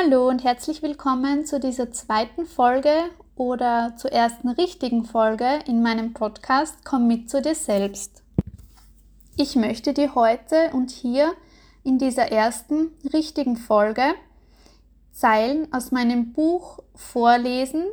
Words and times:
Hallo 0.00 0.28
und 0.28 0.44
herzlich 0.44 0.82
willkommen 0.82 1.44
zu 1.44 1.58
dieser 1.58 1.90
zweiten 1.90 2.46
Folge 2.46 2.92
oder 3.34 3.94
zur 3.96 4.12
ersten 4.12 4.48
richtigen 4.48 5.04
Folge 5.04 5.58
in 5.66 5.82
meinem 5.82 6.12
Podcast 6.12 6.84
Komm 6.84 7.08
mit 7.08 7.28
zu 7.28 7.42
dir 7.42 7.54
selbst. 7.54 8.22
Ich 9.36 9.56
möchte 9.56 9.94
dir 9.94 10.14
heute 10.14 10.70
und 10.72 10.90
hier 10.90 11.32
in 11.82 11.98
dieser 11.98 12.30
ersten 12.30 12.92
richtigen 13.12 13.56
Folge 13.56 14.04
Zeilen 15.10 15.72
aus 15.72 15.90
meinem 15.90 16.32
Buch 16.32 16.78
vorlesen 16.94 17.84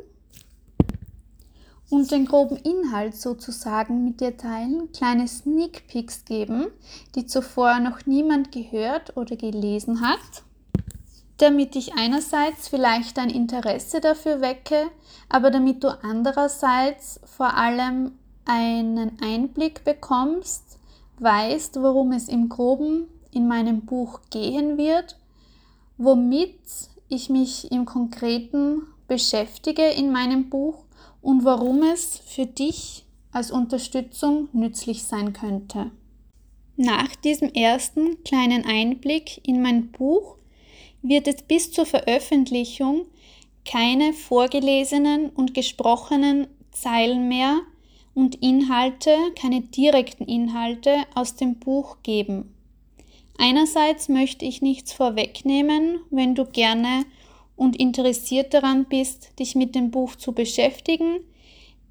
und 1.90 2.10
den 2.10 2.26
groben 2.26 2.56
Inhalt 2.58 3.16
sozusagen 3.16 4.04
mit 4.04 4.20
dir 4.20 4.36
teilen, 4.36 4.92
kleine 4.92 5.26
Sneak 5.26 5.88
Peeks 5.88 6.24
geben, 6.24 6.68
die 7.16 7.26
zuvor 7.26 7.80
noch 7.80 8.06
niemand 8.06 8.52
gehört 8.52 9.16
oder 9.16 9.34
gelesen 9.34 10.02
hat, 10.02 10.45
damit 11.38 11.76
ich 11.76 11.94
einerseits 11.94 12.68
vielleicht 12.68 13.18
dein 13.18 13.30
Interesse 13.30 14.00
dafür 14.00 14.40
wecke, 14.40 14.90
aber 15.28 15.50
damit 15.50 15.84
du 15.84 15.88
andererseits 16.02 17.20
vor 17.24 17.54
allem 17.54 18.12
einen 18.44 19.18
Einblick 19.20 19.84
bekommst, 19.84 20.78
weißt, 21.18 21.80
worum 21.82 22.12
es 22.12 22.28
im 22.28 22.48
groben 22.48 23.08
in 23.32 23.48
meinem 23.48 23.82
Buch 23.82 24.20
gehen 24.30 24.78
wird, 24.78 25.18
womit 25.98 26.58
ich 27.08 27.28
mich 27.28 27.70
im 27.70 27.84
Konkreten 27.84 28.82
beschäftige 29.08 29.82
in 29.82 30.10
meinem 30.10 30.48
Buch 30.48 30.84
und 31.22 31.44
warum 31.44 31.82
es 31.82 32.18
für 32.18 32.46
dich 32.46 33.04
als 33.32 33.50
Unterstützung 33.50 34.48
nützlich 34.52 35.04
sein 35.04 35.32
könnte. 35.32 35.90
Nach 36.76 37.14
diesem 37.16 37.48
ersten 37.50 38.22
kleinen 38.24 38.64
Einblick 38.64 39.46
in 39.46 39.62
mein 39.62 39.90
Buch 39.90 40.36
wird 41.08 41.28
es 41.28 41.42
bis 41.42 41.72
zur 41.72 41.86
Veröffentlichung 41.86 43.06
keine 43.64 44.12
vorgelesenen 44.12 45.30
und 45.30 45.54
gesprochenen 45.54 46.46
Zeilen 46.70 47.28
mehr 47.28 47.60
und 48.14 48.36
Inhalte, 48.36 49.14
keine 49.38 49.60
direkten 49.60 50.24
Inhalte 50.24 51.02
aus 51.14 51.36
dem 51.36 51.56
Buch 51.56 51.98
geben. 52.02 52.54
Einerseits 53.38 54.08
möchte 54.08 54.44
ich 54.44 54.62
nichts 54.62 54.92
vorwegnehmen, 54.92 56.00
wenn 56.10 56.34
du 56.34 56.46
gerne 56.46 57.04
und 57.56 57.76
interessiert 57.76 58.54
daran 58.54 58.86
bist, 58.86 59.38
dich 59.38 59.54
mit 59.54 59.74
dem 59.74 59.90
Buch 59.90 60.16
zu 60.16 60.32
beschäftigen, 60.32 61.20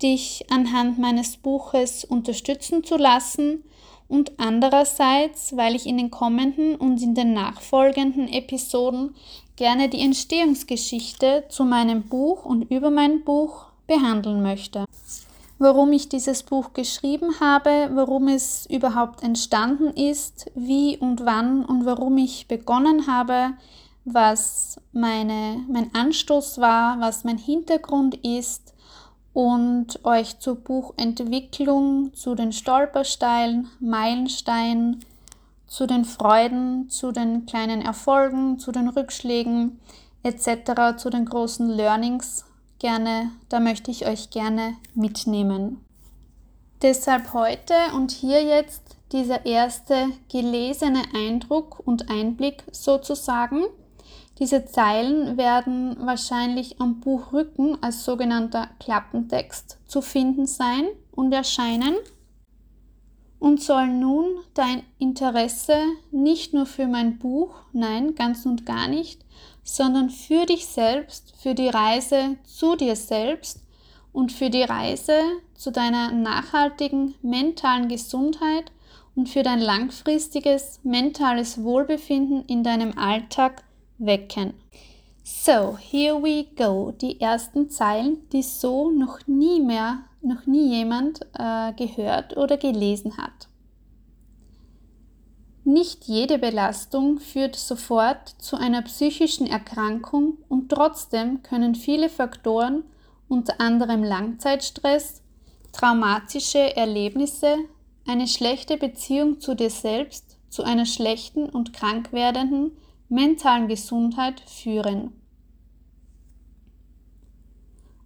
dich 0.01 0.45
anhand 0.49 0.97
meines 0.97 1.37
Buches 1.37 2.03
unterstützen 2.03 2.83
zu 2.83 2.97
lassen 2.97 3.63
und 4.07 4.33
andererseits, 4.37 5.55
weil 5.57 5.75
ich 5.75 5.85
in 5.85 5.97
den 5.97 6.11
kommenden 6.11 6.75
und 6.75 7.01
in 7.01 7.15
den 7.15 7.33
nachfolgenden 7.33 8.27
Episoden 8.27 9.15
gerne 9.55 9.89
die 9.89 10.01
Entstehungsgeschichte 10.01 11.45
zu 11.49 11.63
meinem 11.63 12.03
Buch 12.03 12.45
und 12.45 12.69
über 12.69 12.91
mein 12.91 13.23
Buch 13.23 13.67
behandeln 13.87 14.41
möchte. 14.41 14.85
Warum 15.57 15.93
ich 15.93 16.09
dieses 16.09 16.43
Buch 16.43 16.73
geschrieben 16.73 17.39
habe, 17.39 17.89
warum 17.93 18.27
es 18.27 18.65
überhaupt 18.65 19.23
entstanden 19.23 19.91
ist, 19.91 20.51
wie 20.53 20.97
und 20.97 21.25
wann 21.25 21.63
und 21.63 21.85
warum 21.85 22.17
ich 22.17 22.47
begonnen 22.47 23.07
habe, 23.07 23.53
was 24.03 24.79
meine, 24.91 25.63
mein 25.69 25.95
Anstoß 25.95 26.59
war, 26.59 26.99
was 26.99 27.23
mein 27.23 27.37
Hintergrund 27.37 28.15
ist 28.23 28.74
und 29.35 29.99
euch 30.05 30.39
zur 30.39 30.55
Buchentwicklung, 30.55 32.13
zu 32.13 32.35
den 32.35 32.53
Stolpersteilen, 32.53 33.67
Meilensteinen, 33.81 35.03
zu 35.67 35.85
den 35.85 36.05
Freuden, 36.05 36.89
zu 36.89 37.11
den 37.11 37.45
kleinen 37.45 37.81
Erfolgen, 37.81 38.59
zu 38.59 38.71
den 38.71 38.87
Rückschlägen 38.87 39.81
etc., 40.23 40.97
zu 40.97 41.09
den 41.09 41.25
großen 41.25 41.67
Learnings 41.69 42.45
gerne, 42.79 43.29
da 43.49 43.59
möchte 43.59 43.91
ich 43.91 44.07
euch 44.07 44.29
gerne 44.29 44.77
mitnehmen. 44.93 45.83
Deshalb 46.81 47.33
heute 47.33 47.73
und 47.93 48.11
hier 48.11 48.41
jetzt 48.41 48.95
dieser 49.11 49.45
erste 49.45 50.07
gelesene 50.31 51.01
Eindruck 51.13 51.85
und 51.85 52.09
Einblick 52.09 52.63
sozusagen. 52.71 53.65
Diese 54.39 54.65
Zeilen 54.65 55.37
werden 55.37 55.95
wahrscheinlich 55.99 56.81
am 56.81 56.99
Buchrücken 56.99 57.81
als 57.81 58.03
sogenannter 58.03 58.69
Klappentext 58.79 59.77
zu 59.87 60.01
finden 60.01 60.45
sein 60.45 60.87
und 61.11 61.31
erscheinen 61.31 61.95
und 63.39 63.61
sollen 63.61 63.99
nun 63.99 64.25
dein 64.53 64.83
Interesse 64.97 65.77
nicht 66.11 66.53
nur 66.53 66.65
für 66.65 66.87
mein 66.87 67.17
Buch, 67.17 67.55
nein, 67.73 68.15
ganz 68.15 68.45
und 68.45 68.65
gar 68.65 68.87
nicht, 68.87 69.23
sondern 69.63 70.09
für 70.09 70.45
dich 70.45 70.65
selbst, 70.65 71.33
für 71.37 71.53
die 71.53 71.69
Reise 71.69 72.37
zu 72.43 72.75
dir 72.75 72.95
selbst 72.95 73.61
und 74.11 74.31
für 74.31 74.49
die 74.49 74.63
Reise 74.63 75.19
zu 75.53 75.71
deiner 75.71 76.11
nachhaltigen 76.11 77.15
mentalen 77.21 77.87
Gesundheit 77.87 78.71
und 79.15 79.29
für 79.29 79.43
dein 79.43 79.59
langfristiges 79.59 80.79
mentales 80.83 81.63
Wohlbefinden 81.63 82.45
in 82.47 82.63
deinem 82.63 82.97
Alltag 82.97 83.63
wecken. 83.97 84.53
So, 85.23 85.75
here 85.77 86.21
we 86.21 86.45
go. 86.55 86.91
Die 86.91 87.19
ersten 87.19 87.69
Zeilen, 87.69 88.29
die 88.29 88.43
so 88.43 88.91
noch 88.91 89.25
nie 89.25 89.59
mehr, 89.59 90.03
noch 90.21 90.45
nie 90.45 90.69
jemand 90.69 91.21
äh, 91.33 91.73
gehört 91.73 92.37
oder 92.37 92.57
gelesen 92.57 93.17
hat. 93.17 93.47
Nicht 95.63 96.03
jede 96.03 96.37
Belastung 96.37 97.19
führt 97.19 97.55
sofort 97.55 98.29
zu 98.37 98.55
einer 98.55 98.83
psychischen 98.83 99.47
Erkrankung 99.47 100.37
und 100.47 100.69
trotzdem 100.69 101.41
können 101.41 101.73
viele 101.73 102.09
Faktoren, 102.09 102.83
unter 103.27 103.59
anderem 103.59 104.03
Langzeitstress, 104.03 105.23
traumatische 105.71 106.77
Erlebnisse, 106.77 107.57
eine 108.05 108.27
schlechte 108.27 108.77
Beziehung 108.77 109.39
zu 109.39 109.55
dir 109.55 109.71
selbst, 109.71 110.37
zu 110.49 110.61
einer 110.61 110.85
schlechten 110.85 111.49
und 111.49 111.73
krank 111.73 112.13
werdenden 112.13 112.73
mentalen 113.09 113.67
Gesundheit 113.67 114.41
führen. 114.41 115.11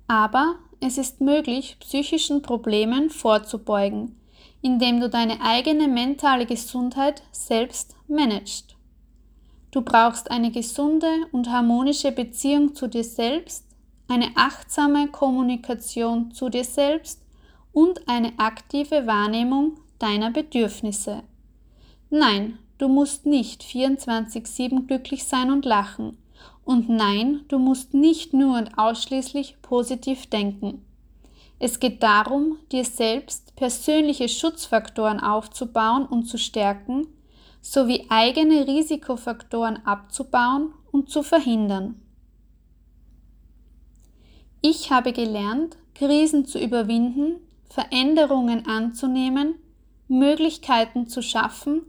Aber 0.07 0.55
es 0.79 0.97
ist 0.97 1.21
möglich, 1.21 1.77
psychischen 1.79 2.41
Problemen 2.41 3.09
vorzubeugen, 3.09 4.19
indem 4.61 4.99
du 4.99 5.09
deine 5.09 5.41
eigene 5.41 5.87
mentale 5.87 6.45
Gesundheit 6.45 7.21
selbst 7.31 7.95
managst. 8.07 8.75
Du 9.71 9.81
brauchst 9.81 10.31
eine 10.31 10.51
gesunde 10.51 11.11
und 11.31 11.49
harmonische 11.49 12.11
Beziehung 12.11 12.73
zu 12.73 12.87
dir 12.87 13.03
selbst, 13.03 13.65
eine 14.07 14.31
achtsame 14.35 15.07
Kommunikation 15.09 16.31
zu 16.31 16.49
dir 16.49 16.63
selbst 16.63 17.21
und 17.71 18.07
eine 18.07 18.33
aktive 18.39 19.05
Wahrnehmung 19.05 19.79
deiner 19.99 20.31
Bedürfnisse. 20.31 21.21
Nein, 22.09 22.57
du 22.79 22.87
musst 22.87 23.27
nicht 23.27 23.61
24-7 23.61 24.87
glücklich 24.87 25.25
sein 25.25 25.51
und 25.51 25.65
lachen. 25.65 26.17
Und 26.65 26.89
nein, 26.89 27.41
du 27.47 27.59
musst 27.59 27.93
nicht 27.93 28.33
nur 28.33 28.57
und 28.57 28.77
ausschließlich 28.77 29.61
positiv 29.61 30.27
denken. 30.27 30.85
Es 31.59 31.79
geht 31.79 32.01
darum, 32.01 32.57
dir 32.71 32.85
selbst 32.85 33.55
persönliche 33.55 34.29
Schutzfaktoren 34.29 35.19
aufzubauen 35.19 36.05
und 36.05 36.23
zu 36.25 36.37
stärken, 36.37 37.07
sowie 37.61 38.05
eigene 38.09 38.65
Risikofaktoren 38.65 39.85
abzubauen 39.85 40.73
und 40.91 41.09
zu 41.09 41.21
verhindern. 41.21 42.01
Ich 44.61 44.91
habe 44.91 45.11
gelernt, 45.11 45.77
Krisen 45.95 46.45
zu 46.45 46.59
überwinden, 46.59 47.41
Veränderungen 47.69 48.65
anzunehmen, 48.67 49.55
Möglichkeiten 50.07 51.07
zu 51.07 51.21
schaffen, 51.21 51.81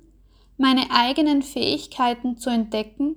meine 0.60 0.91
eigenen 0.91 1.41
Fähigkeiten 1.41 2.37
zu 2.37 2.50
entdecken 2.50 3.16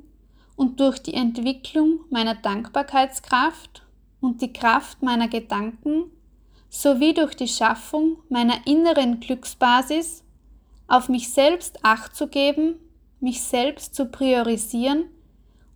und 0.56 0.80
durch 0.80 1.00
die 1.00 1.14
Entwicklung 1.14 2.00
meiner 2.10 2.36
Dankbarkeitskraft 2.36 3.86
und 4.22 4.42
die 4.42 4.54
Kraft 4.54 5.04
meiner 5.04 5.28
Gedanken 5.28 6.06
sowie 6.70 7.14
durch 7.14 7.36
die 7.36 7.50
Schaffung 7.50 8.16
meiner 8.30 8.66
inneren 8.66 9.20
Glücksbasis 9.20 10.24
auf 10.88 11.10
mich 11.10 11.34
selbst 11.34 11.84
acht 11.84 12.16
zu 12.16 12.30
geben, 12.30 12.76
mich 13.20 13.42
selbst 13.42 13.94
zu 13.94 14.06
priorisieren 14.06 15.10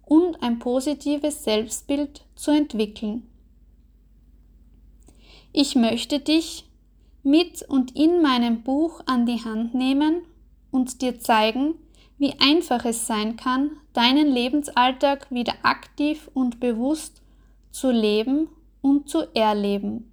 und 0.06 0.42
ein 0.42 0.60
positives 0.60 1.44
Selbstbild 1.44 2.26
zu 2.36 2.52
entwickeln. 2.52 3.28
Ich 5.52 5.76
möchte 5.76 6.22
dich 6.22 6.64
mit 7.24 7.62
und 7.64 7.94
in 7.94 8.22
meinem 8.22 8.64
Buch 8.64 9.02
an 9.06 9.26
die 9.26 9.44
Hand 9.44 9.74
nehmen 9.74 10.22
und 10.78 11.02
dir 11.02 11.20
zeigen, 11.20 11.74
wie 12.20 12.34
einfach 12.40 12.86
es 12.86 13.08
sein 13.08 13.36
kann, 13.36 13.72
deinen 13.94 14.32
Lebensalltag 14.32 15.30
wieder 15.32 15.56
aktiv 15.64 16.30
und 16.36 16.60
bewusst 16.60 17.24
zu 17.72 17.90
leben 17.90 18.48
und 18.82 19.10
zu 19.10 19.24
erleben. 19.36 20.12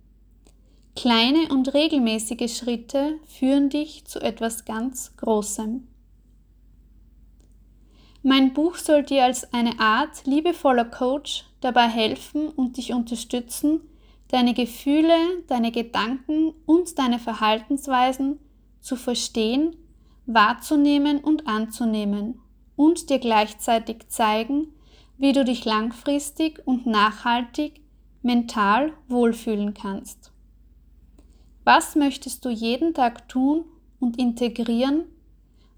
Kleine 0.96 1.48
und 1.50 1.74
regelmäßige 1.74 2.56
Schritte 2.56 3.18
führen 3.26 3.68
dich 3.68 4.06
zu 4.06 4.20
etwas 4.20 4.64
ganz 4.64 5.14
Großem. 5.18 5.86
Mein 8.22 8.54
Buch 8.54 8.76
soll 8.76 9.02
dir 9.02 9.24
als 9.24 9.52
eine 9.52 9.78
Art 9.80 10.24
liebevoller 10.24 10.86
Coach 10.86 11.44
dabei 11.60 11.88
helfen 11.88 12.48
und 12.48 12.78
dich 12.78 12.94
unterstützen, 12.94 13.82
deine 14.28 14.54
Gefühle, 14.54 15.14
deine 15.46 15.72
Gedanken 15.72 16.54
und 16.64 16.98
deine 16.98 17.18
Verhaltensweisen 17.18 18.38
zu 18.80 18.96
verstehen, 18.96 19.76
wahrzunehmen 20.26 21.18
und 21.18 21.46
anzunehmen 21.46 22.40
und 22.76 23.10
dir 23.10 23.18
gleichzeitig 23.18 24.08
zeigen, 24.08 24.68
wie 25.18 25.32
du 25.32 25.44
dich 25.44 25.64
langfristig 25.64 26.62
und 26.66 26.86
nachhaltig 26.86 27.80
mental 28.22 28.92
wohlfühlen 29.08 29.74
kannst. 29.74 30.32
Was 31.64 31.94
möchtest 31.94 32.44
du 32.44 32.50
jeden 32.50 32.94
Tag 32.94 33.28
tun 33.28 33.64
und 34.00 34.18
integrieren? 34.18 35.04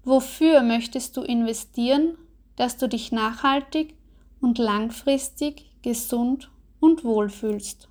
Wofür 0.03 0.61
möchtest 0.63 1.17
du 1.17 1.21
investieren, 1.21 2.17
dass 2.55 2.77
du 2.77 2.87
dich 2.87 3.11
nachhaltig 3.11 3.95
und 4.41 4.57
langfristig 4.57 5.69
gesund 5.81 6.49
und 6.79 7.03
wohl 7.03 7.29
fühlst? 7.29 7.89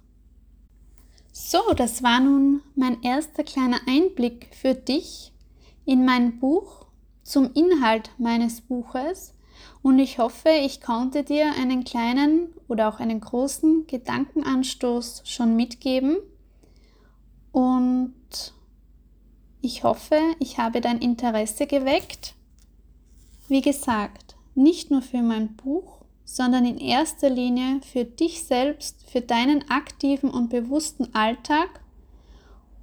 So, 1.32 1.58
das 1.76 2.02
war 2.02 2.20
nun 2.20 2.62
mein 2.74 3.02
erster 3.02 3.44
kleiner 3.44 3.80
Einblick 3.86 4.48
für 4.54 4.74
dich 4.74 5.32
in 5.86 6.04
mein 6.04 6.38
Buch 6.38 6.86
zum 7.22 7.50
Inhalt 7.54 8.10
meines 8.18 8.60
Buches 8.60 9.32
und 9.82 9.98
ich 9.98 10.18
hoffe, 10.18 10.50
ich 10.50 10.80
konnte 10.80 11.22
dir 11.22 11.52
einen 11.52 11.84
kleinen 11.84 12.48
oder 12.68 12.88
auch 12.88 13.00
einen 13.00 13.20
großen 13.20 13.86
Gedankenanstoß 13.86 15.22
schon 15.24 15.54
mitgeben. 15.56 16.16
Und 17.52 18.14
ich 19.60 19.84
hoffe, 19.84 20.18
ich 20.40 20.58
habe 20.58 20.80
dein 20.80 20.98
Interesse 20.98 21.66
geweckt. 21.66 22.34
Wie 23.48 23.60
gesagt, 23.60 24.34
nicht 24.54 24.90
nur 24.90 25.02
für 25.02 25.22
mein 25.22 25.54
Buch, 25.54 26.04
sondern 26.24 26.66
in 26.66 26.78
erster 26.78 27.30
Linie 27.30 27.80
für 27.82 28.04
dich 28.04 28.42
selbst, 28.42 29.08
für 29.08 29.20
deinen 29.20 29.70
aktiven 29.70 30.30
und 30.30 30.50
bewussten 30.50 31.14
Alltag 31.14 31.80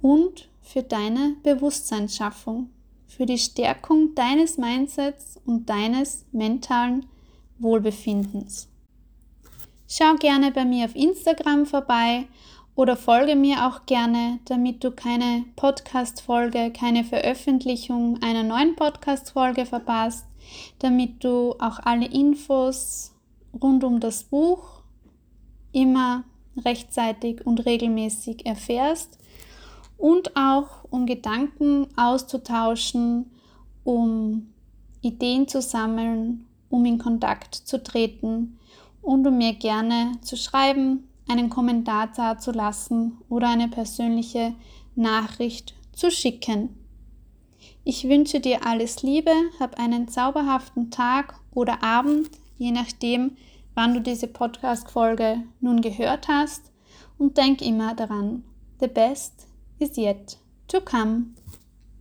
und 0.00 0.48
für 0.62 0.82
deine 0.82 1.36
Bewusstseinsschaffung 1.42 2.70
für 3.14 3.26
die 3.26 3.38
Stärkung 3.38 4.14
deines 4.14 4.58
Mindsets 4.58 5.40
und 5.46 5.68
deines 5.68 6.26
mentalen 6.32 7.06
Wohlbefindens. 7.58 8.68
Schau 9.88 10.14
gerne 10.16 10.50
bei 10.50 10.64
mir 10.64 10.86
auf 10.86 10.96
Instagram 10.96 11.66
vorbei 11.66 12.26
oder 12.74 12.96
folge 12.96 13.36
mir 13.36 13.66
auch 13.66 13.86
gerne, 13.86 14.40
damit 14.46 14.82
du 14.82 14.90
keine 14.90 15.44
Podcast-Folge, 15.54 16.72
keine 16.72 17.04
Veröffentlichung 17.04 18.20
einer 18.22 18.42
neuen 18.42 18.74
Podcast-Folge 18.74 19.66
verpasst, 19.66 20.26
damit 20.80 21.22
du 21.22 21.52
auch 21.60 21.78
alle 21.84 22.06
Infos 22.06 23.12
rund 23.62 23.84
um 23.84 24.00
das 24.00 24.24
Buch 24.24 24.82
immer 25.72 26.24
rechtzeitig 26.64 27.46
und 27.46 27.64
regelmäßig 27.64 28.46
erfährst 28.46 29.18
und 30.04 30.36
auch 30.36 30.84
um 30.90 31.06
Gedanken 31.06 31.86
auszutauschen, 31.96 33.30
um 33.84 34.52
Ideen 35.00 35.48
zu 35.48 35.62
sammeln, 35.62 36.44
um 36.68 36.84
in 36.84 36.98
Kontakt 36.98 37.54
zu 37.54 37.82
treten 37.82 38.58
und 39.00 39.26
um 39.26 39.38
mir 39.38 39.54
gerne 39.54 40.12
zu 40.20 40.36
schreiben, 40.36 41.08
einen 41.26 41.48
Kommentar 41.48 42.08
dazulassen 42.08 43.16
oder 43.30 43.48
eine 43.48 43.68
persönliche 43.68 44.54
Nachricht 44.94 45.72
zu 45.94 46.10
schicken. 46.10 46.76
Ich 47.82 48.06
wünsche 48.06 48.40
dir 48.40 48.66
alles 48.66 49.02
Liebe, 49.02 49.32
hab 49.58 49.80
einen 49.80 50.08
zauberhaften 50.08 50.90
Tag 50.90 51.40
oder 51.54 51.82
Abend, 51.82 52.28
je 52.58 52.72
nachdem, 52.72 53.38
wann 53.72 53.94
du 53.94 54.02
diese 54.02 54.26
Podcast-Folge 54.26 55.44
nun 55.62 55.80
gehört 55.80 56.28
hast 56.28 56.72
und 57.16 57.38
denk 57.38 57.62
immer 57.62 57.94
daran, 57.94 58.44
the 58.80 58.86
best 58.86 59.46
is 59.84 59.98
yet 59.98 60.36
to 60.68 60.80
come. 60.80 61.36